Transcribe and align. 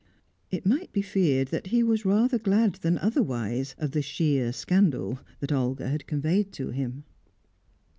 It 0.49 0.65
might 0.65 0.91
be 0.91 1.03
feared 1.03 1.49
that 1.49 1.67
he 1.67 1.83
was 1.83 2.05
rather 2.05 2.39
glad 2.39 2.73
than 2.81 2.97
otherwise 2.97 3.75
of 3.77 3.91
the 3.91 4.01
"sheer 4.01 4.51
scandal" 4.51 5.19
Olga 5.51 5.87
had 5.89 6.07
conveyed 6.07 6.51
to 6.53 6.71
him. 6.71 7.03